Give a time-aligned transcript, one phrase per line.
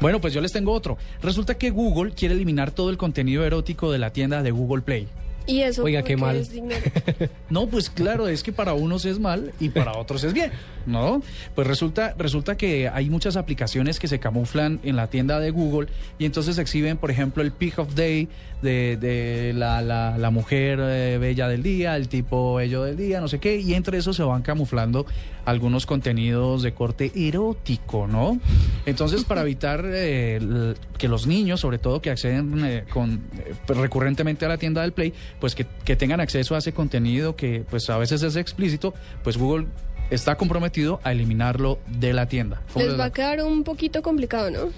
[0.00, 0.98] Bueno, pues yo les tengo otro.
[1.22, 5.08] Resulta que Google quiere eliminar todo el contenido erótico de la tienda de Google Play.
[5.50, 6.36] Y eso Oiga, qué mal.
[6.36, 6.50] es
[7.50, 10.52] No, pues claro, es que para unos es mal y para otros es bien,
[10.86, 11.22] ¿no?
[11.54, 15.88] Pues resulta, resulta que hay muchas aplicaciones que se camuflan en la tienda de Google
[16.18, 18.28] y entonces exhiben, por ejemplo, el Pick of Day
[18.62, 23.20] de, de la, la- la mujer eh, bella del día, el tipo bello del día,
[23.20, 25.06] no sé qué, y entre eso se van camuflando
[25.46, 28.38] algunos contenidos de corte erótico, ¿no?
[28.86, 33.78] Entonces, para evitar eh, que los niños, sobre todo que acceden eh, con, eh, pues,
[33.78, 37.64] recurrentemente a la tienda del Play, pues que, que tengan acceso a ese contenido que
[37.68, 39.66] pues a veces es explícito, pues Google
[40.10, 42.62] está comprometido a eliminarlo de la tienda.
[42.72, 43.04] ¿Cómo Les va?
[43.06, 44.70] a quedar un poquito complicado, ¿no?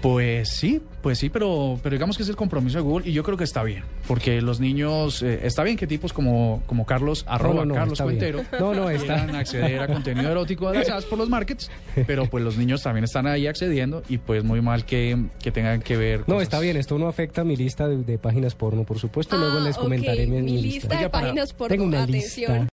[0.00, 3.24] Pues sí, pues sí, pero, pero digamos que es el compromiso de Google y yo
[3.24, 7.24] creo que está bien, porque los niños, eh, está bien que tipos como, como Carlos,
[7.26, 8.00] arroba no, Carlos.
[8.00, 11.68] Cuentero, No, no, está- quieran acceder a contenido erótico de las por los markets,
[12.06, 15.82] pero pues los niños también están ahí accediendo y pues muy mal que, que tengan
[15.82, 16.22] que ver.
[16.28, 19.36] No, está bien, esto no afecta a mi lista de, de páginas porno, por supuesto.
[19.36, 22.52] Luego Ah, les comentaré mi, mi mi lista de Oiga, páginas por Tengo una atención.
[22.52, 22.66] lista.